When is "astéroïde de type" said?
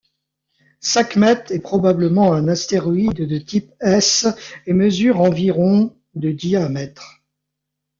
2.47-3.71